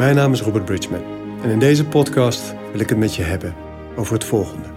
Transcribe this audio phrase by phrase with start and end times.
[0.00, 1.02] Mijn naam is Robert Bridgman
[1.42, 3.54] en in deze podcast wil ik het met je hebben
[3.96, 4.68] over het volgende.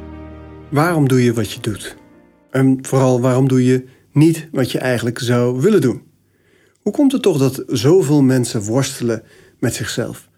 [0.69, 1.95] Waarom doe je wat je doet?
[2.49, 6.01] En vooral waarom doe je niet wat je eigenlijk zou willen doen?
[6.81, 9.23] Hoe komt het toch dat zoveel mensen worstelen
[9.59, 10.29] met zichzelf?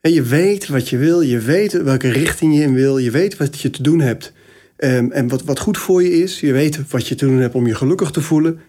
[0.00, 3.36] En je weet wat je wil, je weet welke richting je in wil, je weet
[3.36, 4.32] wat je te doen hebt
[4.76, 7.54] ehm, en wat, wat goed voor je is, je weet wat je te doen hebt
[7.54, 8.60] om je gelukkig te voelen,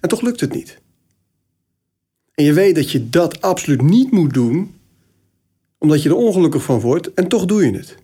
[0.00, 0.78] en toch lukt het niet.
[2.34, 4.74] En je weet dat je dat absoluut niet moet doen,
[5.84, 7.94] omdat je er ongelukkig van wordt, en toch doe je het.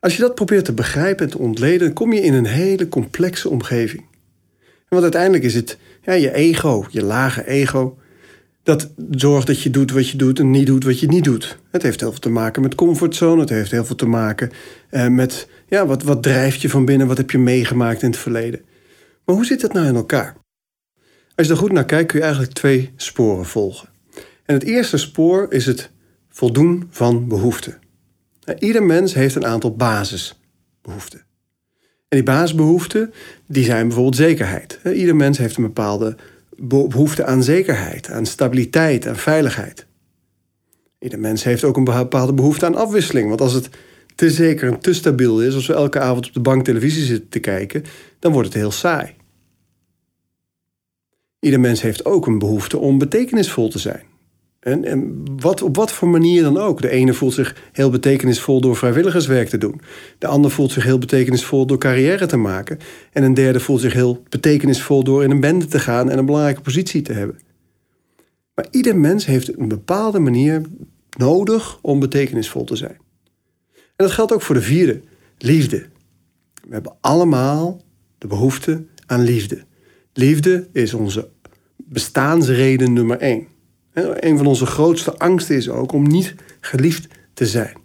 [0.00, 3.48] Als je dat probeert te begrijpen en te ontleden, kom je in een hele complexe
[3.48, 4.04] omgeving.
[4.88, 7.98] Want uiteindelijk is het ja, je ego, je lage ego,
[8.62, 11.58] dat zorgt dat je doet wat je doet en niet doet wat je niet doet.
[11.70, 14.50] Het heeft heel veel te maken met comfortzone, het heeft heel veel te maken
[14.90, 18.18] eh, met ja, wat, wat drijft je van binnen, wat heb je meegemaakt in het
[18.18, 18.60] verleden.
[19.24, 20.36] Maar hoe zit dat nou in elkaar?
[21.34, 23.88] Als je er goed naar kijkt, kun je eigenlijk twee sporen volgen.
[24.44, 25.90] En het eerste spoor is het
[26.32, 27.78] voldoen van behoeften.
[28.58, 31.24] Ieder mens heeft een aantal basisbehoeften.
[32.08, 33.12] En die basisbehoeften
[33.46, 34.80] die zijn bijvoorbeeld zekerheid.
[34.94, 36.16] Ieder mens heeft een bepaalde
[36.56, 39.86] behoefte aan zekerheid, aan stabiliteit, aan veiligheid.
[40.98, 43.28] Ieder mens heeft ook een bepaalde behoefte aan afwisseling.
[43.28, 43.68] Want als het
[44.14, 47.28] te zeker en te stabiel is, als we elke avond op de bank televisie zitten
[47.28, 47.84] te kijken,
[48.18, 49.14] dan wordt het heel saai.
[51.40, 54.02] Ieder mens heeft ook een behoefte om betekenisvol te zijn.
[54.62, 56.82] En, wat, op wat voor manier dan ook.
[56.82, 59.80] De ene voelt zich heel betekenisvol door vrijwilligerswerk te doen.
[60.18, 62.78] De ander voelt zich heel betekenisvol door carrière te maken.
[63.12, 66.26] En een derde voelt zich heel betekenisvol door in een bende te gaan en een
[66.26, 67.38] belangrijke positie te hebben.
[68.54, 70.62] Maar ieder mens heeft een bepaalde manier
[71.16, 72.96] nodig om betekenisvol te zijn.
[73.74, 75.00] En dat geldt ook voor de vierde,
[75.38, 75.86] liefde.
[76.68, 77.80] We hebben allemaal
[78.18, 79.64] de behoefte aan liefde.
[80.12, 81.28] Liefde is onze
[81.76, 83.51] bestaansreden nummer één.
[83.94, 87.76] Een van onze grootste angsten is ook om niet geliefd te zijn.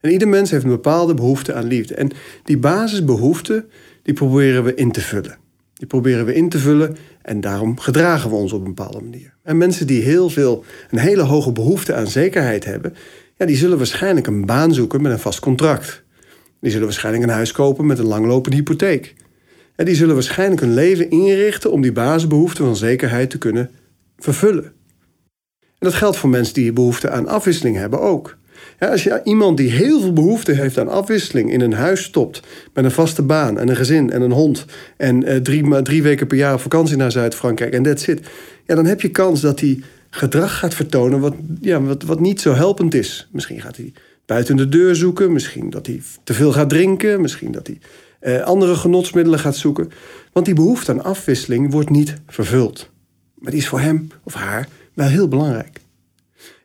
[0.00, 1.94] En ieder mens heeft een bepaalde behoefte aan liefde.
[1.94, 2.10] En
[2.44, 3.68] die basisbehoeften,
[4.02, 5.38] die proberen we in te vullen.
[5.74, 9.34] Die proberen we in te vullen en daarom gedragen we ons op een bepaalde manier.
[9.42, 12.94] En mensen die heel veel, een hele hoge behoefte aan zekerheid hebben,
[13.36, 16.02] ja, die zullen waarschijnlijk een baan zoeken met een vast contract.
[16.60, 19.14] Die zullen waarschijnlijk een huis kopen met een langlopende hypotheek.
[19.76, 23.70] En die zullen waarschijnlijk hun leven inrichten om die basisbehoefte van zekerheid te kunnen
[24.18, 24.72] vervullen.
[25.80, 28.36] En dat geldt voor mensen die behoefte aan afwisseling hebben ook.
[28.78, 32.42] als je iemand die heel veel behoefte heeft aan afwisseling in een huis stopt
[32.74, 34.64] met een vaste baan en een gezin en een hond
[34.96, 38.28] en uh, drie, drie weken per jaar op vakantie naar Zuid-Frankrijk en that's it,
[38.66, 42.40] ja, dan heb je kans dat hij gedrag gaat vertonen wat, ja, wat, wat niet
[42.40, 43.28] zo helpend is.
[43.32, 43.92] Misschien gaat hij
[44.26, 47.78] buiten de deur zoeken, misschien dat hij te veel gaat drinken, misschien dat hij
[48.22, 49.90] uh, andere genotsmiddelen gaat zoeken.
[50.32, 52.90] Want die behoefte aan afwisseling wordt niet vervuld.
[53.34, 54.68] Maar die is voor hem of haar
[55.00, 55.80] wel heel belangrijk.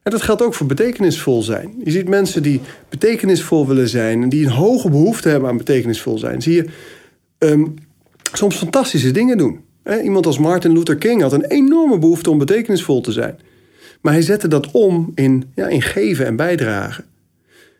[0.03, 1.73] En dat geldt ook voor betekenisvol zijn.
[1.83, 6.17] Je ziet mensen die betekenisvol willen zijn en die een hoge behoefte hebben aan betekenisvol
[6.17, 6.41] zijn.
[6.41, 6.65] Zie je
[7.37, 7.73] um,
[8.33, 9.59] soms fantastische dingen doen.
[10.03, 13.39] Iemand als Martin Luther King had een enorme behoefte om betekenisvol te zijn.
[14.01, 17.05] Maar hij zette dat om in, ja, in geven en bijdragen.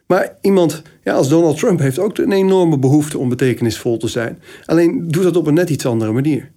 [0.07, 4.41] Maar iemand ja, als Donald Trump heeft ook een enorme behoefte om betekenisvol te zijn.
[4.66, 6.51] Alleen doet dat op een net iets andere manier.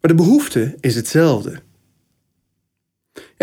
[0.00, 1.60] Maar de behoefte is hetzelfde.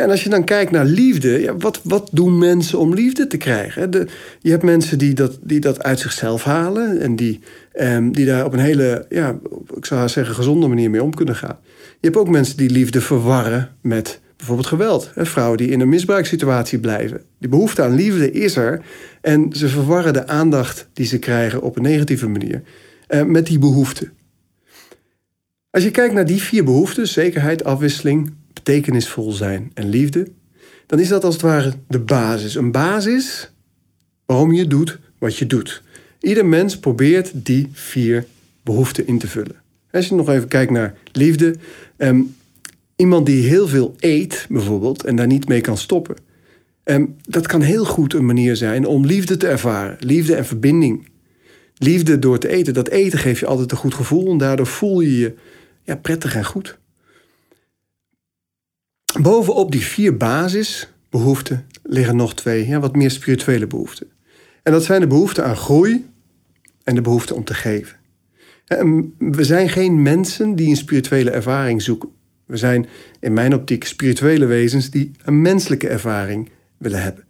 [0.02, 3.38] En als je dan kijkt naar liefde, ja, wat, wat doen mensen om liefde te
[3.38, 3.92] krijgen?
[4.40, 7.40] Je hebt mensen die dat, die dat uit zichzelf halen en die,
[7.72, 9.40] ehm, die daar op een hele, ja,
[9.76, 11.58] ik zou zeggen, gezonde manier mee om kunnen gaan.
[12.00, 15.12] Je hebt ook mensen die liefde verwarren met bijvoorbeeld geweld.
[15.16, 17.22] Vrouwen die in een misbruikssituatie blijven.
[17.40, 18.82] Die behoefte aan liefde is er
[19.22, 22.62] en ze verwarren de aandacht die ze krijgen op een negatieve manier
[23.08, 24.10] eh, met die behoefte.
[25.72, 28.34] Als je kijkt naar die vier behoeften, zekerheid, afwisseling,
[28.64, 30.28] betekenisvol zijn en liefde,
[30.86, 32.56] dan is dat als het ware de basis.
[32.56, 33.52] Een basis
[34.26, 35.82] waarom je doet wat je doet.
[36.20, 38.26] Ieder mens probeert die vier
[38.64, 39.56] behoeften in te vullen.
[39.92, 41.56] Als je nog even kijkt naar liefde.
[41.98, 42.22] Ehm,
[42.96, 46.16] iemand die heel veel eet, bijvoorbeeld, en daar niet mee kan stoppen.
[46.84, 49.98] Um, dat kan heel goed een manier zijn om liefde te ervaren.
[50.00, 51.08] Liefde en verbinding.
[51.78, 52.74] Liefde door te eten.
[52.74, 55.34] Dat eten geeft je altijd een goed gevoel en daardoor voel je je
[55.84, 56.78] ja, prettig en goed.
[59.22, 64.08] Bovenop die vier basisbehoeften liggen nog twee, wat meer spirituele behoeften.
[64.64, 66.06] En dat zijn de behoeften aan groei
[66.84, 67.98] en de behoefte om te geven.
[69.18, 72.10] We zijn geen mensen die een spirituele ervaring zoeken.
[72.46, 72.88] We zijn
[73.20, 77.24] in mijn optiek spirituele wezens die een menselijke ervaring willen hebben.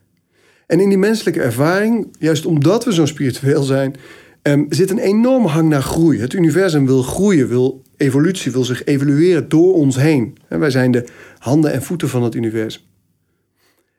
[0.67, 3.95] En in die menselijke ervaring, juist omdat we zo spiritueel zijn,
[4.43, 6.19] um, zit een enorme hang naar groei.
[6.19, 10.37] Het universum wil groeien, wil evolutie, wil zich evolueren door ons heen.
[10.47, 11.05] wij zijn de
[11.39, 12.81] handen en voeten van het universum.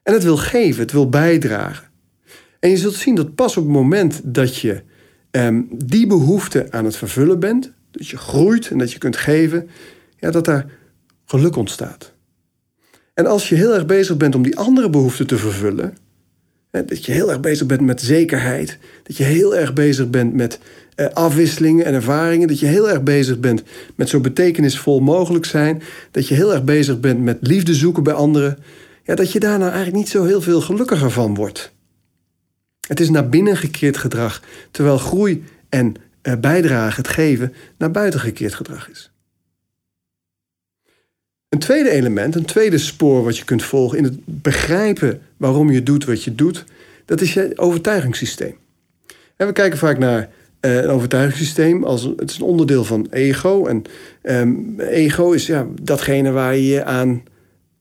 [0.02, 1.88] En het wil geven, het wil bijdragen.
[2.60, 4.82] En je zult zien dat pas op het moment dat je
[5.30, 9.68] um, die behoefte aan het vervullen bent, dat je groeit en dat je kunt geven,
[10.16, 10.66] ja, dat daar
[11.24, 12.12] geluk ontstaat.
[13.14, 15.96] En als je heel erg bezig bent om die andere behoeften te vervullen,
[16.70, 20.58] dat je heel erg bezig bent met zekerheid, dat je heel erg bezig bent met
[21.00, 23.62] uh, afwisselingen en ervaringen, dat je heel erg bezig bent
[23.94, 28.12] met zo betekenisvol mogelijk zijn, dat je heel erg bezig bent met liefde zoeken bij
[28.12, 28.58] anderen,
[29.04, 31.72] ja, dat je daar nou eigenlijk niet zo heel veel gelukkiger van wordt.
[32.88, 38.20] Het is naar binnen gekeerd gedrag, terwijl groei en uh, bijdrage, het geven, naar buiten
[38.20, 39.10] gekeerd gedrag is.
[41.48, 45.82] Een tweede element, een tweede spoor wat je kunt volgen in het begrijpen waarom je
[45.82, 46.64] doet wat je doet,
[47.04, 48.56] dat is je overtuigingssysteem.
[49.36, 50.30] En we kijken vaak naar
[50.60, 53.66] uh, een overtuigingssysteem als het is een onderdeel van ego.
[53.66, 53.82] En
[54.22, 57.22] um, ego is ja, datgene waar je je aan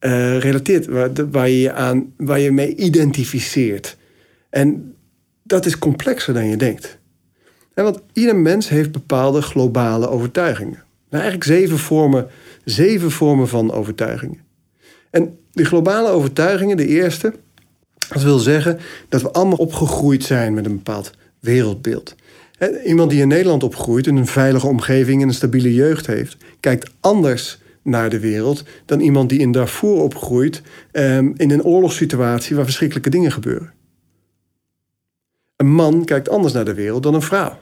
[0.00, 3.96] uh, relateert, waar, waar, je je aan, waar je mee identificeert.
[4.50, 4.94] En
[5.42, 6.98] dat is complexer dan je denkt.
[7.74, 10.82] En want ieder mens heeft bepaalde globale overtuigingen.
[11.10, 12.28] Nou, eigenlijk zeven vormen
[12.64, 14.40] zeven vormen van overtuigingen.
[15.10, 17.32] En die globale overtuigingen, de eerste,
[18.08, 18.78] dat wil zeggen
[19.08, 21.10] dat we allemaal opgegroeid zijn met een bepaald
[21.40, 22.14] wereldbeeld.
[22.84, 26.90] Iemand die in Nederland opgroeit, in een veilige omgeving en een stabiele jeugd heeft, kijkt
[27.00, 30.62] anders naar de wereld dan iemand die in Darfur opgroeit
[30.92, 33.72] ehm, in een oorlogssituatie waar verschrikkelijke dingen gebeuren.
[35.56, 37.58] Een man kijkt anders naar de wereld dan een vrouw.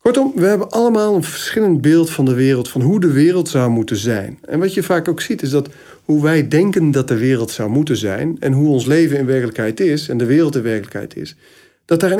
[0.00, 3.70] Kortom, we hebben allemaal een verschillend beeld van de wereld, van hoe de wereld zou
[3.70, 4.38] moeten zijn.
[4.44, 5.68] En wat je vaak ook ziet, is dat
[6.04, 9.80] hoe wij denken dat de wereld zou moeten zijn en hoe ons leven in werkelijkheid
[9.80, 11.36] is en de wereld in werkelijkheid is,
[11.84, 12.18] dat daar een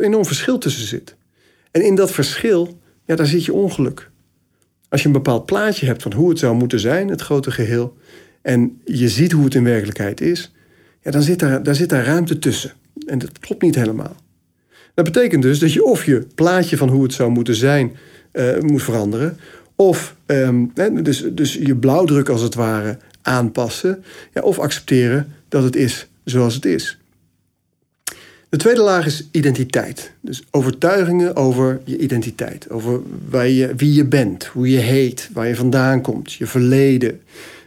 [0.00, 1.16] enorm, verschil tussen zit.
[1.70, 4.10] En in dat verschil, ja, daar zit je ongeluk.
[4.88, 7.96] Als je een bepaald plaatje hebt van hoe het zou moeten zijn, het grote geheel,
[8.42, 10.52] en je ziet hoe het in werkelijkheid is,
[11.02, 12.72] ja, dan zit daar, daar zit daar ruimte tussen.
[13.06, 14.16] En dat klopt niet helemaal.
[14.94, 17.96] Dat betekent dus dat je of je plaatje van hoe het zou moeten zijn
[18.32, 19.38] uh, moet veranderen.
[19.76, 20.72] Of um,
[21.02, 24.04] dus, dus je blauwdruk als het ware aanpassen.
[24.34, 26.98] Ja, of accepteren dat het is zoals het is.
[28.54, 30.12] De tweede laag is identiteit.
[30.20, 32.70] Dus overtuigingen over je identiteit.
[32.70, 33.00] Over
[33.76, 37.20] wie je bent, hoe je heet, waar je vandaan komt, je verleden,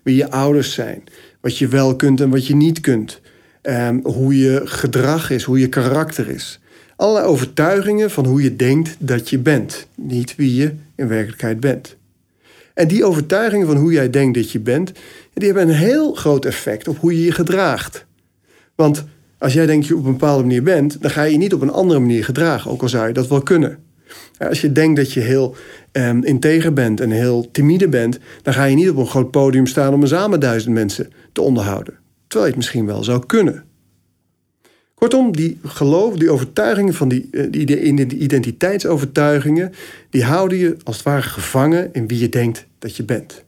[0.04, 1.04] wie je ouders zijn,
[1.42, 3.22] wat je wel kunt en wat je niet kunt.
[3.64, 6.60] Um, hoe je gedrag is, hoe je karakter is
[6.96, 11.96] allerlei overtuigingen van hoe je denkt dat je bent, niet wie je in werkelijkheid bent.
[12.74, 14.92] En die overtuigingen van hoe jij denkt dat je bent,
[15.34, 18.06] die hebben een heel groot effect op hoe je je gedraagt.
[18.76, 19.06] Want
[19.38, 21.54] als jij denkt dat je op een bepaalde manier bent, dan ga je je niet
[21.54, 23.78] op een andere manier gedragen, ook al zou je dat wel kunnen.
[24.38, 25.56] Als je denkt dat je heel
[25.92, 29.66] um, integer bent en heel timide bent, dan ga je niet op een groot podium
[29.66, 31.94] staan om een samen duizend mensen te onderhouden.
[32.28, 33.64] Terwijl je het misschien wel zou kunnen.
[34.94, 39.74] Kortom, die geloof, die overtuigingen van die, eh, die identiteitsovertuigingen,
[40.10, 43.46] die houden je als het ware gevangen in wie je denkt dat je bent.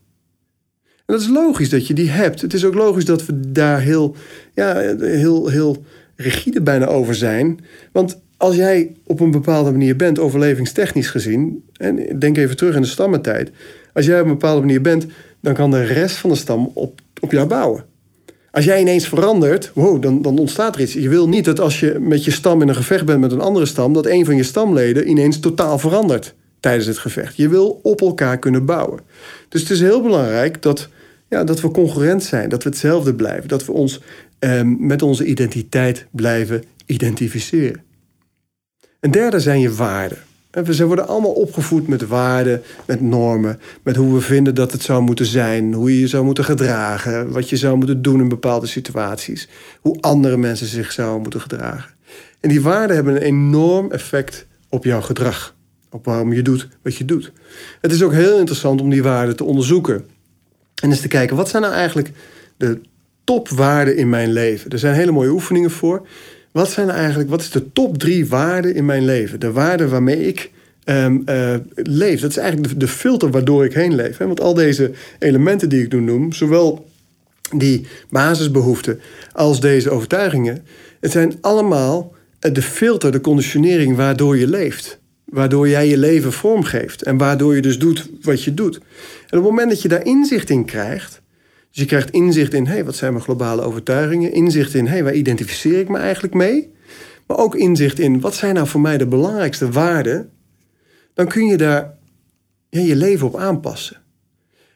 [1.09, 2.41] En dat is logisch dat je die hebt.
[2.41, 4.15] Het is ook logisch dat we daar heel,
[4.53, 5.83] ja, heel, heel
[6.15, 7.59] rigide bijna over zijn.
[7.91, 12.81] Want als jij op een bepaalde manier bent, overlevingstechnisch gezien, en denk even terug in
[12.81, 13.51] de stammentijd,
[13.93, 15.05] als jij op een bepaalde manier bent,
[15.41, 17.85] dan kan de rest van de stam op, op jou bouwen.
[18.51, 20.93] Als jij ineens verandert, wow, dan, dan ontstaat er iets.
[20.93, 23.41] Je wil niet dat als je met je stam in een gevecht bent met een
[23.41, 27.35] andere stam, dat een van je stamleden ineens totaal verandert tijdens het gevecht.
[27.35, 28.99] Je wil op elkaar kunnen bouwen.
[29.49, 30.89] Dus het is heel belangrijk dat,
[31.29, 34.01] ja, dat we concurrent zijn, dat we hetzelfde blijven, dat we ons
[34.39, 37.83] eh, met onze identiteit blijven identificeren.
[38.99, 40.17] Een derde zijn je waarden.
[40.51, 45.01] We worden allemaal opgevoed met waarden, met normen, met hoe we vinden dat het zou
[45.01, 48.65] moeten zijn, hoe je je zou moeten gedragen, wat je zou moeten doen in bepaalde
[48.65, 49.47] situaties,
[49.81, 51.93] hoe andere mensen zich zouden moeten gedragen.
[52.39, 55.55] En die waarden hebben een enorm effect op jouw gedrag,
[55.89, 57.31] op waarom je doet wat je doet.
[57.81, 60.05] Het is ook heel interessant om die waarden te onderzoeken
[60.81, 62.11] en eens te kijken wat zijn nou eigenlijk
[62.57, 62.79] de
[63.23, 64.71] topwaarden in mijn leven.
[64.71, 66.07] Er zijn hele mooie oefeningen voor.
[66.51, 69.39] Wat zijn eigenlijk, wat is de top drie waarden in mijn leven?
[69.39, 70.51] De waarden waarmee ik
[70.85, 72.21] um, uh, leef.
[72.21, 74.17] Dat is eigenlijk de, filter waardoor ik heen leef.
[74.17, 74.27] Hè?
[74.27, 76.87] Want al deze elementen die ik nu noem, zowel
[77.55, 78.99] die basisbehoeften
[79.31, 80.65] als deze overtuigingen,
[80.99, 84.98] het zijn allemaal eh, de filter, de conditionering waardoor je leeft.
[85.29, 88.75] Waardoor jij je leven vormgeeft en waardoor je dus doet wat je doet.
[88.75, 91.21] En op het moment dat je daar inzicht in krijgt,
[91.71, 94.33] dus je krijgt inzicht in, hey, wat zijn mijn globale overtuigingen?
[94.33, 96.71] Inzicht in, hey, waar identificeer ik me eigenlijk mee?
[97.27, 100.29] Maar ook inzicht in, wat zijn nou voor mij de belangrijkste waarden?
[101.13, 101.97] Dan kun je daar
[102.69, 103.97] ja, je leven op aanpassen.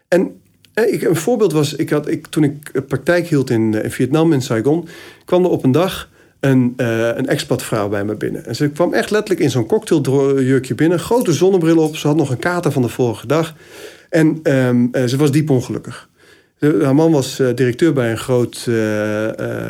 [0.07, 0.41] En
[0.73, 4.41] ik, een voorbeeld was, ik had, ik, toen ik praktijk hield in, in Vietnam, in
[4.41, 4.87] Saigon,
[5.25, 6.09] kwam er op een dag
[6.43, 8.45] een, uh, een expatvrouw bij me binnen.
[8.45, 11.95] En ze kwam echt letterlijk in zo'n cocktailjurkje binnen, grote zonnebril op.
[11.95, 13.55] Ze had nog een kater van de vorige dag.
[14.09, 16.09] En um, ze was diep ongelukkig.
[16.59, 18.69] Haar man was uh, directeur bij een groot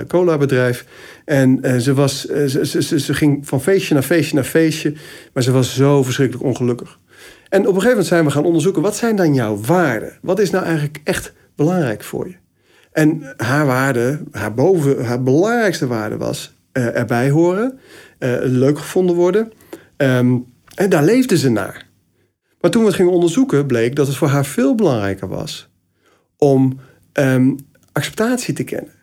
[0.08, 0.86] cola-bedrijf.
[1.26, 4.94] En ze, was, ze, ze, ze, ging van feestje naar feestje naar feestje.
[5.34, 7.00] Maar ze was zo verschrikkelijk ongelukkig.
[7.50, 8.82] En op een gegeven moment zijn we gaan onderzoeken...
[8.82, 10.14] wat zijn dan jouw waarden?
[10.22, 12.36] Wat is nou eigenlijk echt belangrijk voor je?
[12.92, 17.80] En haar waarde, haar, boven, haar belangrijkste waarde was uh, erbij horen,
[18.20, 19.52] uh, leuk gevonden worden.
[19.98, 21.88] Um, en daar leefde ze naar.
[22.62, 25.70] Maar toen we het gingen onderzoeken, bleek dat het voor haar veel belangrijker was
[26.38, 26.80] om
[27.14, 27.56] um,
[27.92, 28.94] acceptatie te kennen,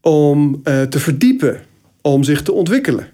[0.00, 1.60] om uh, te verdiepen,
[2.00, 3.06] om zich te ontwikkelen.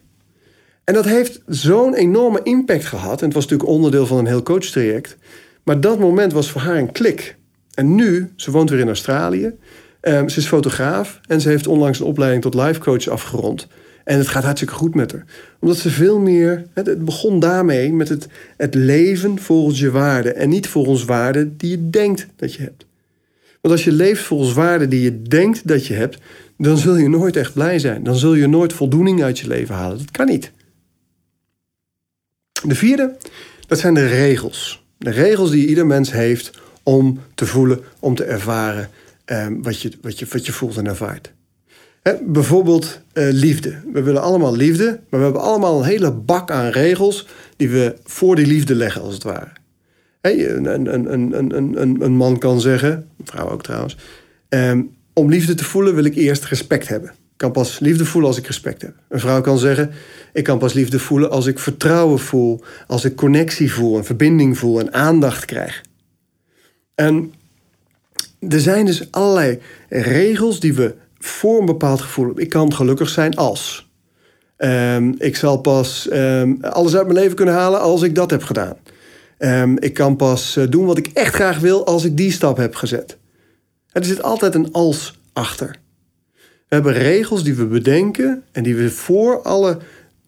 [0.85, 3.21] En dat heeft zo'n enorme impact gehad.
[3.21, 5.17] En het was natuurlijk onderdeel van een heel coachtraject.
[5.63, 7.37] Maar dat moment was voor haar een klik.
[7.75, 9.53] En nu, ze woont weer in Australië.
[10.01, 13.67] Um, ze is fotograaf en ze heeft onlangs een opleiding tot life coach afgerond.
[14.09, 15.25] En het gaat hartstikke goed met haar.
[15.61, 16.67] Omdat ze veel meer.
[16.75, 20.37] Het begon daarmee met het, het leven volgens je waarden.
[20.37, 22.87] En niet volgens waarden die je denkt dat je hebt.
[23.61, 26.19] Want als je leeft volgens waarden die je denkt dat je hebt.
[26.59, 28.03] dan zul je nooit echt blij zijn.
[28.03, 29.99] Dan zul je nooit voldoening uit je leven halen.
[29.99, 30.53] Dat kan niet.
[32.67, 33.17] De vierde,
[33.67, 34.85] dat zijn de regels.
[34.99, 36.51] De regels die ieder mens heeft
[36.83, 38.91] om te voelen, om te ervaren
[39.25, 41.33] eh, wat, je, wat, je, wat je voelt en ervaart
[42.23, 43.75] bijvoorbeeld uh, liefde.
[43.93, 47.95] We willen allemaal liefde, maar we hebben allemaal een hele bak aan regels die we
[48.05, 49.51] voor die liefde leggen, als het ware.
[50.21, 51.13] Een, een,
[51.57, 53.97] een, een, man kan zeggen, een vrouw ook trouwens,
[54.49, 57.11] um, om liefde te voelen wil ik eerst respect hebben.
[57.11, 58.95] Ik kan pas liefde voelen als ik respect heb.
[59.09, 59.91] Een vrouw kan zeggen,
[60.33, 64.59] ik kan pas liefde voelen als ik vertrouwen voel, als ik connectie voel, een verbinding
[64.59, 65.83] voel en aandacht krijg.
[66.95, 67.33] En
[68.49, 72.41] er zijn dus allerlei regels die we voor een bepaald gevoel.
[72.41, 73.91] Ik kan gelukkig zijn als.
[74.59, 78.43] Um, ik zal pas um, alles uit mijn leven kunnen halen als ik dat heb
[78.43, 78.77] gedaan.
[79.39, 82.57] Um, ik kan pas uh, doen wat ik echt graag wil als ik die stap
[82.57, 83.17] heb gezet.
[83.93, 85.77] Er zit altijd een als achter.
[86.69, 89.79] We hebben regels die we bedenken en die we voor alle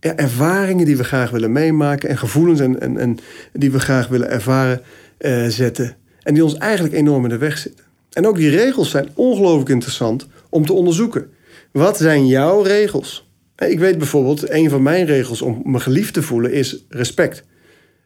[0.01, 3.19] ervaringen die we graag willen meemaken en gevoelens en, en,
[3.53, 4.81] die we graag willen ervaren
[5.19, 5.97] uh, zetten.
[6.23, 7.85] En die ons eigenlijk enorm in de weg zitten.
[8.13, 11.31] En ook die regels zijn ongelooflijk interessant om te onderzoeken.
[11.73, 13.31] Wat zijn jouw regels?
[13.57, 17.45] Ik weet bijvoorbeeld, een van mijn regels om me geliefd te voelen is respect.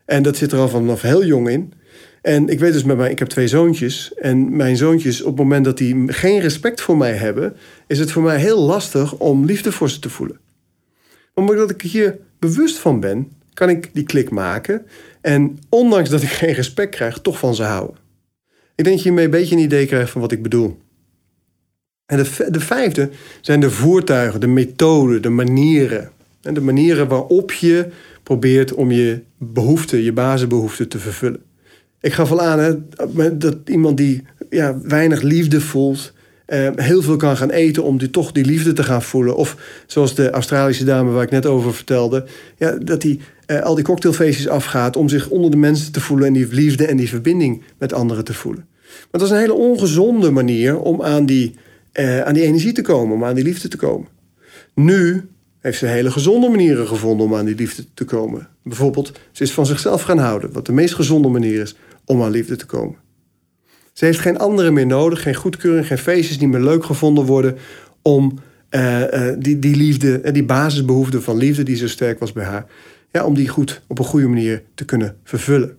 [0.04, 1.72] En dat zit er al vanaf heel jong in.
[2.22, 4.14] En ik weet dus met mij, ik heb twee zoontjes.
[4.14, 8.12] En mijn zoontjes, op het moment dat die geen respect voor mij hebben, is het
[8.12, 10.38] voor mij heel lastig om liefde voor ze te voelen.
[11.34, 14.86] Omdat ik hier bewust van ben, kan ik die klik maken.
[15.20, 17.96] En ondanks dat ik geen respect krijg, toch van ze houden.
[18.74, 20.78] Ik denk dat je hiermee een beetje een idee krijgt van wat ik bedoel.
[22.06, 26.10] En de, de vijfde zijn de voertuigen, de methoden, de manieren.
[26.42, 27.86] En de manieren waarop je
[28.22, 31.40] probeert om je behoeften, je basisbehoeften te vervullen.
[32.00, 36.12] Ik gaf al aan hè, dat iemand die ja, weinig liefde voelt,
[36.46, 39.36] eh, heel veel kan gaan eten om die, toch die liefde te gaan voelen.
[39.36, 39.56] Of
[39.86, 42.24] zoals de Australische dame waar ik net over vertelde,
[42.56, 46.26] ja, dat hij eh, al die cocktailfeestjes afgaat om zich onder de mensen te voelen
[46.26, 48.66] en die liefde en die verbinding met anderen te voelen.
[48.80, 51.54] Maar dat is een hele ongezonde manier om aan die
[52.00, 54.08] uh, aan die energie te komen, om aan die liefde te komen.
[54.74, 55.28] Nu
[55.60, 58.48] heeft ze hele gezonde manieren gevonden om aan die liefde te komen.
[58.62, 62.30] Bijvoorbeeld, ze is van zichzelf gaan houden, wat de meest gezonde manier is om aan
[62.30, 62.96] liefde te komen.
[63.92, 67.56] Ze heeft geen andere meer nodig, geen goedkeuring, geen feestjes die meer leuk gevonden worden
[68.02, 68.38] om
[68.70, 72.44] uh, uh, die, die liefde en die basisbehoefte van liefde die zo sterk was bij
[72.44, 72.66] haar,
[73.10, 75.76] ja, om die goed op een goede manier te kunnen vervullen.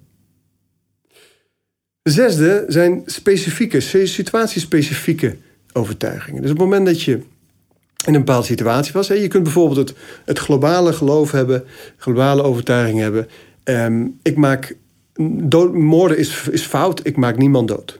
[2.01, 5.35] De zesde zijn specifieke, situatiespecifieke
[5.75, 6.41] overtuigingen.
[6.41, 7.11] Dus op het moment dat je
[8.05, 11.63] in een bepaalde situatie was, hè, je kunt bijvoorbeeld het, het globale geloof hebben,
[11.97, 13.27] globale overtuiging hebben.
[13.63, 14.75] Um, ik maak
[15.73, 17.99] moorden is, is fout, ik maak niemand dood.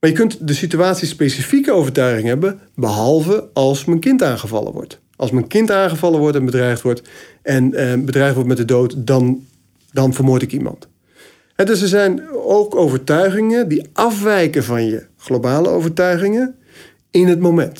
[0.00, 5.00] Maar je kunt de situatie-specifieke overtuiging hebben, behalve als mijn kind aangevallen wordt.
[5.16, 7.02] Als mijn kind aangevallen wordt en bedreigd wordt
[7.42, 9.46] en eh, bedreigd wordt met de dood, dan,
[9.92, 10.88] dan vermoord ik iemand.
[11.56, 16.58] En dus er zijn ook overtuigingen die afwijken van je globale overtuigingen
[17.10, 17.78] in het moment.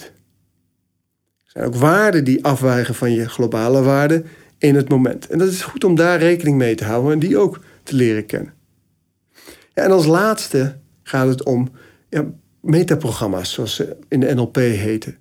[1.44, 4.26] Er zijn ook waarden die afwijken van je globale waarden
[4.58, 5.26] in het moment.
[5.28, 8.26] En dat is goed om daar rekening mee te houden en die ook te leren
[8.26, 8.52] kennen.
[9.74, 11.68] Ja, en als laatste gaat het om
[12.60, 15.16] metaprogramma's, zoals ze in de NLP heten.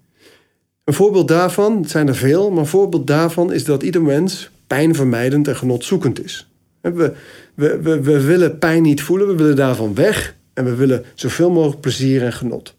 [0.84, 4.52] Een voorbeeld daarvan, het zijn er veel, maar een voorbeeld daarvan is dat ieder mens
[4.68, 6.50] pijnvermijdend en genotzoekend is.
[6.82, 7.14] We,
[7.54, 10.36] we, we willen pijn niet voelen, we willen daarvan weg.
[10.56, 12.76] En we willen zoveel mogelijk plezier en genot.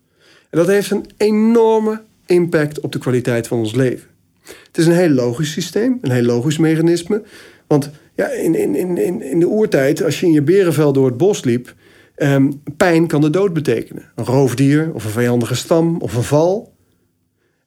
[0.51, 4.09] En dat heeft een enorme impact op de kwaliteit van ons leven.
[4.43, 7.23] Het is een heel logisch systeem, een heel logisch mechanisme.
[7.67, 11.17] Want ja, in, in, in, in de oertijd, als je in je berenvel door het
[11.17, 11.75] bos liep,
[12.15, 14.11] ehm, pijn kan de dood betekenen.
[14.15, 16.75] Een roofdier of een vijandige stam of een val.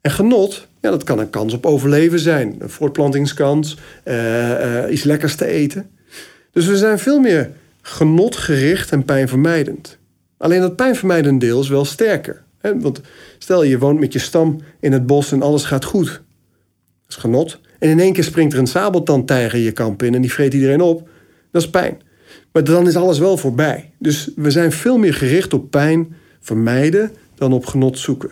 [0.02, 2.56] En genot, ja, dat kan een kans op overleven zijn.
[2.60, 5.90] Een voortplantingskans, uh, uh, iets lekkers te eten.
[6.52, 7.52] Dus we zijn veel meer
[7.82, 9.99] genotgericht en pijnvermijdend.
[10.40, 12.44] Alleen dat pijnvermijdend deel is wel sterker.
[12.62, 13.02] Want
[13.38, 16.08] stel je woont met je stam in het bos en alles gaat goed.
[16.08, 16.22] Dat
[17.08, 17.60] is genot.
[17.80, 20.82] En in één keer springt er een sabeltandtijger je kamp in en die vreet iedereen
[20.82, 21.10] op.
[21.52, 22.02] Dat is pijn.
[22.52, 23.92] Maar dan is alles wel voorbij.
[23.98, 28.32] Dus we zijn veel meer gericht op pijn vermijden dan op genot zoeken.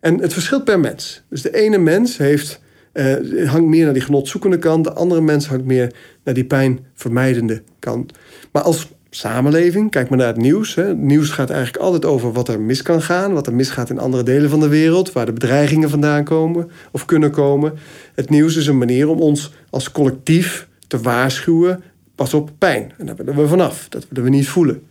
[0.00, 1.22] En het verschilt per mens.
[1.28, 2.60] Dus de ene mens heeft,
[2.92, 7.62] uh, hangt meer naar die genotzoekende kant, de andere mens hangt meer naar die pijnvermijdende
[7.78, 8.12] kant.
[8.52, 10.74] Maar als samenleving, kijk maar naar het nieuws.
[10.74, 10.82] Hè.
[10.82, 13.98] Het nieuws gaat eigenlijk altijd over wat er mis kan gaan, wat er misgaat in
[13.98, 17.72] andere delen van de wereld, waar de bedreigingen vandaan komen of kunnen komen.
[18.14, 21.82] Het nieuws is een manier om ons als collectief te waarschuwen.
[22.14, 22.92] Pas op pijn.
[22.98, 23.88] En daar willen we vanaf.
[23.88, 24.82] Dat willen we niet voelen.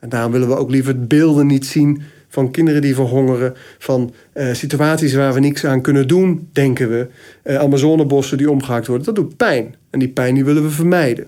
[0.00, 4.52] En daarom willen we ook liever beelden niet zien van kinderen die verhongeren, van uh,
[4.52, 7.06] situaties waar we niks aan kunnen doen, denken we.
[7.44, 9.74] Uh, Amazonebossen die omgehaakt worden, dat doet pijn.
[9.90, 11.26] En die pijn die willen we vermijden.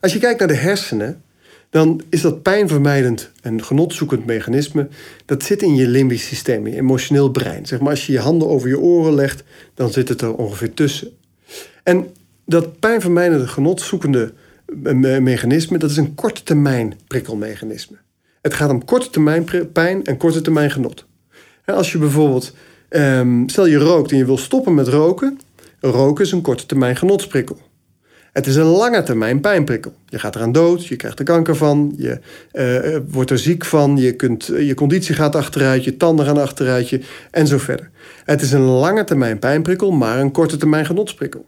[0.00, 1.22] Als je kijkt naar de hersenen,
[1.70, 4.88] dan is dat pijnvermijdend en genotzoekend mechanisme,
[5.24, 7.66] dat zit in je limbisch systeem, je emotioneel brein.
[7.66, 9.42] Zeg maar als je je handen over je oren legt,
[9.74, 11.08] dan zit het er ongeveer tussen.
[11.82, 12.06] En
[12.46, 14.32] dat pijnvermijdende, genotzoekende
[15.20, 17.96] mechanisme, dat is een korte termijn prikkelmechanisme.
[18.42, 21.06] Het gaat om korte termijn pijn en korte termijn genot.
[21.64, 22.54] Als je bijvoorbeeld,
[22.90, 25.38] um, stel je rookt en je wil stoppen met roken,
[25.80, 27.58] roken is een korte termijn genotsprikkel.
[28.38, 29.94] Het is een lange termijn pijnprikkel.
[30.06, 32.20] Je gaat eraan dood, je krijgt er kanker van, je
[32.52, 36.88] uh, wordt er ziek van, je, kunt, je conditie gaat achteruit, je tanden gaan achteruit
[36.88, 37.90] je, en zo verder.
[38.24, 41.44] Het is een lange termijn pijnprikkel, maar een korte termijn genotsprikkel.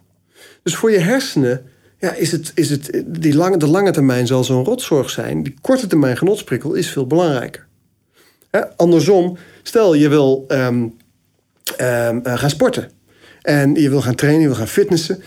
[0.63, 1.63] Dus voor je hersenen
[1.99, 5.43] ja, is het, is het, die lange, de lange termijn zal zo'n rotzorg zijn.
[5.43, 7.67] Die korte termijn genotsprikkel is veel belangrijker.
[8.77, 10.97] andersom, stel je wil um,
[11.81, 12.91] um, gaan sporten.
[13.43, 15.23] En je wil gaan trainen, je wil gaan fitnessen.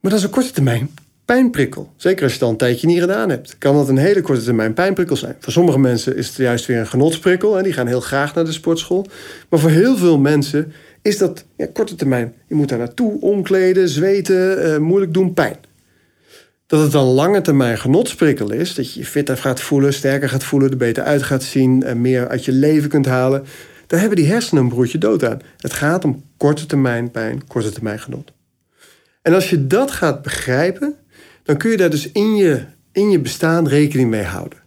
[0.00, 0.90] Maar dat is een korte termijn
[1.26, 1.92] pijnprikkel.
[1.96, 3.58] Zeker als je het al een tijdje niet gedaan hebt.
[3.58, 5.36] Kan dat een hele korte termijn pijnprikkel zijn.
[5.40, 7.58] Voor sommige mensen is het juist weer een genotsprikkel.
[7.58, 9.06] En die gaan heel graag naar de sportschool.
[9.48, 12.34] Maar voor heel veel mensen is dat ja, korte termijn.
[12.48, 15.56] Je moet daar naartoe, omkleden, zweten, uh, moeilijk doen, pijn.
[16.66, 20.44] Dat het een lange termijn genotsprikkel is, dat je je fitter gaat voelen, sterker gaat
[20.44, 23.44] voelen, er beter uit gaat zien en meer uit je leven kunt halen,
[23.86, 25.40] daar hebben die hersenen een broertje dood aan.
[25.58, 28.32] Het gaat om korte termijn pijn, korte termijn genot.
[29.26, 30.94] En als je dat gaat begrijpen,
[31.42, 34.58] dan kun je daar dus in je, in je bestaan rekening mee houden.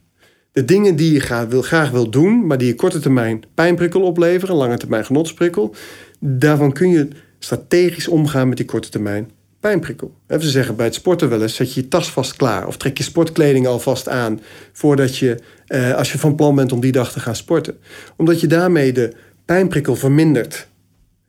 [0.51, 4.01] De dingen die je graag wil, graag wil doen, maar die je korte termijn pijnprikkel
[4.01, 5.75] opleveren, lange termijn genotsprikkel,
[6.19, 7.07] daarvan kun je
[7.39, 10.13] strategisch omgaan met die korte termijn pijnprikkel.
[10.27, 12.97] Ze zeggen bij het sporten wel eens: zet je je tas vast klaar of trek
[12.97, 14.41] je sportkleding alvast aan
[14.73, 17.77] voordat je, eh, als je van plan bent om die dag te gaan sporten.
[18.17, 19.13] Omdat je daarmee de
[19.45, 20.68] pijnprikkel vermindert.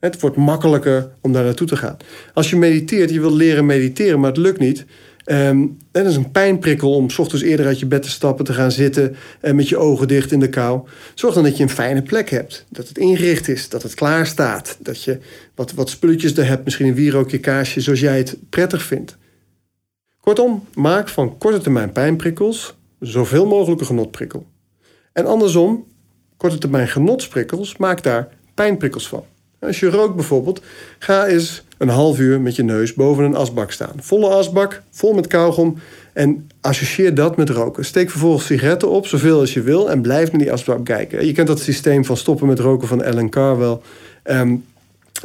[0.01, 1.97] Het wordt makkelijker om daar naartoe te gaan.
[2.33, 4.85] Als je mediteert, je wilt leren mediteren, maar het lukt niet.
[5.25, 8.53] Um, dat is een pijnprikkel om s ochtends eerder uit je bed te stappen, te
[8.53, 10.87] gaan zitten en met je ogen dicht in de kou.
[11.15, 12.65] Zorg dan dat je een fijne plek hebt.
[12.69, 14.77] Dat het ingericht is, dat het klaar staat.
[14.79, 15.19] Dat je
[15.55, 19.17] wat, wat spulletjes er hebt, misschien een wierookje kaarsje, zoals jij het prettig vindt.
[20.19, 24.45] Kortom, maak van korte termijn pijnprikkels zoveel mogelijk een genotprikkel.
[25.13, 25.87] En andersom,
[26.37, 29.23] korte termijn genotsprikkels, maak daar pijnprikkels van.
[29.61, 30.61] Als je rookt bijvoorbeeld,
[30.99, 33.95] ga eens een half uur met je neus boven een asbak staan.
[33.99, 35.77] Volle asbak, vol met kauwgom.
[36.13, 37.85] En associeer dat met roken.
[37.85, 41.25] Steek vervolgens sigaretten op, zoveel als je wil, en blijf naar die asbak kijken.
[41.25, 43.81] Je kent dat systeem van stoppen met roken van Ellen Carr wel.
[44.23, 44.63] Um,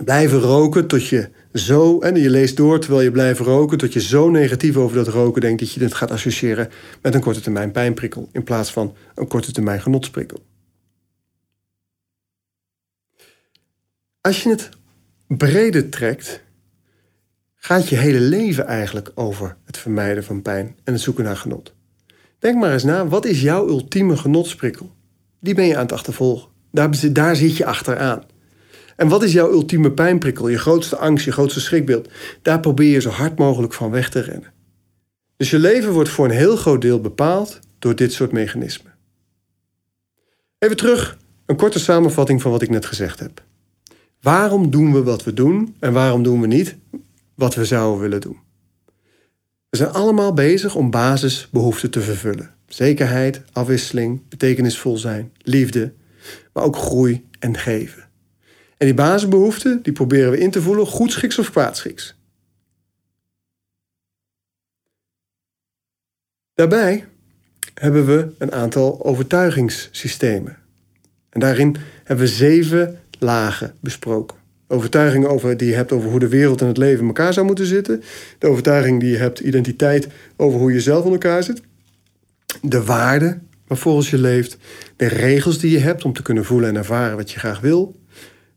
[0.04, 4.00] blijven roken tot je zo, en je leest door terwijl je blijft roken, tot je
[4.00, 6.68] zo negatief over dat roken denkt dat je het gaat associëren
[7.02, 10.38] met een korte termijn pijnprikkel in plaats van een korte termijn genotsprikkel.
[14.26, 14.68] Als je het
[15.26, 16.42] breder trekt,
[17.54, 21.74] gaat je hele leven eigenlijk over het vermijden van pijn en het zoeken naar genot.
[22.38, 24.94] Denk maar eens na, wat is jouw ultieme genotsprikkel?
[25.40, 26.48] Die ben je aan het achtervolgen.
[26.72, 28.22] Daar, daar zit je achteraan.
[28.96, 32.10] En wat is jouw ultieme pijnprikkel, je grootste angst, je grootste schrikbeeld?
[32.42, 34.52] Daar probeer je zo hard mogelijk van weg te rennen.
[35.36, 38.94] Dus je leven wordt voor een heel groot deel bepaald door dit soort mechanismen.
[40.58, 43.44] Even terug, een korte samenvatting van wat ik net gezegd heb.
[44.26, 46.76] Waarom doen we wat we doen en waarom doen we niet
[47.34, 48.38] wat we zouden willen doen.
[49.68, 52.54] We zijn allemaal bezig om basisbehoeften te vervullen.
[52.66, 55.92] Zekerheid, afwisseling, betekenisvol zijn, liefde,
[56.52, 58.08] maar ook groei en geven.
[58.76, 62.16] En die basisbehoeften die proberen we in te voelen, goedschiks of kwaadschiks.
[66.54, 67.04] Daarbij
[67.74, 70.58] hebben we een aantal overtuigingssystemen.
[71.28, 74.36] En daarin hebben we zeven lagen besproken.
[74.68, 77.46] Overtuigingen over, die je hebt over hoe de wereld en het leven in elkaar zou
[77.46, 78.02] moeten zitten.
[78.38, 81.62] De overtuiging die je hebt, identiteit, over hoe je zelf in elkaar zit.
[82.62, 84.56] De waarden waarvolgens je leeft.
[84.96, 88.00] De regels die je hebt om te kunnen voelen en ervaren wat je graag wil.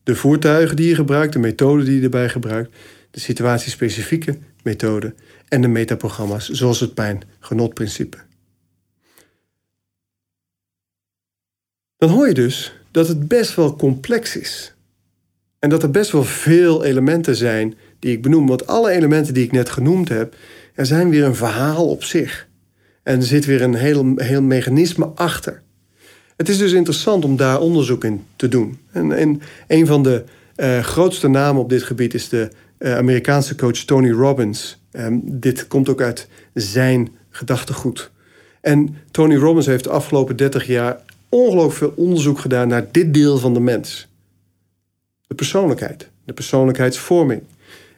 [0.04, 2.76] De voertuigen die je gebruikt, de methoden die je erbij gebruikt.
[3.12, 5.16] De situatiespecifieke methoden.
[5.48, 8.18] En de metaprogramma's, zoals het pijn-genotprincipe.
[11.98, 14.74] Dan hoor je dus dat het best wel complex is.
[15.60, 18.48] En dat er best wel veel elementen zijn die ik benoem.
[18.48, 20.36] Want alle elementen die ik net genoemd heb,
[20.76, 22.48] er zijn weer een verhaal op zich.
[23.04, 25.62] En er zit weer een heel, heel mechanisme achter.
[26.38, 28.80] Het is dus interessant om daar onderzoek in te doen.
[28.92, 30.24] En, en een van de
[30.56, 32.50] uh, grootste namen op dit gebied is de
[32.80, 34.82] uh, Amerikaanse coach Tony Robbins.
[34.92, 38.12] Um, dit komt ook uit zijn gedachtegoed.
[38.62, 43.38] En Tony Robbins heeft de afgelopen 30 jaar ongelooflijk veel onderzoek gedaan naar dit deel
[43.38, 44.08] van de mens.
[45.28, 47.42] De persoonlijkheid, de persoonlijkheidsvorming.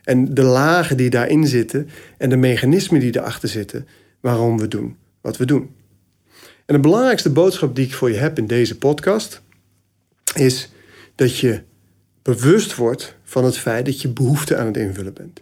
[0.03, 3.87] En de lagen die daarin zitten en de mechanismen die erachter zitten
[4.19, 5.75] waarom we doen wat we doen.
[6.65, 9.41] En de belangrijkste boodschap die ik voor je heb in deze podcast
[10.35, 10.71] is
[11.15, 11.61] dat je
[12.21, 15.41] bewust wordt van het feit dat je behoefte aan het invullen bent.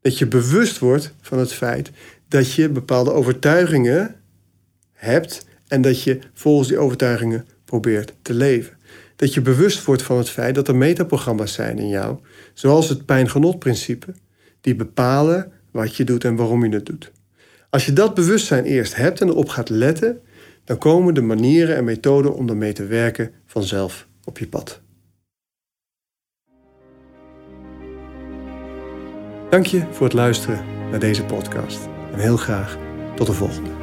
[0.00, 1.90] Dat je bewust wordt van het feit
[2.28, 4.14] dat je bepaalde overtuigingen
[4.92, 8.76] hebt en dat je volgens die overtuigingen probeert te leven.
[9.16, 12.18] Dat je bewust wordt van het feit dat er metaprogramma's zijn in jou,
[12.54, 14.14] zoals het pijn-genot-principe,
[14.60, 17.12] die bepalen wat je doet en waarom je het doet.
[17.70, 20.20] Als je dat bewustzijn eerst hebt en erop gaat letten,
[20.64, 24.80] dan komen de manieren en methoden om ermee te werken vanzelf op je pad.
[29.50, 32.78] Dank je voor het luisteren naar deze podcast en heel graag
[33.16, 33.81] tot de volgende.